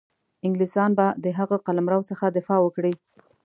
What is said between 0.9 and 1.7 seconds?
به د هغه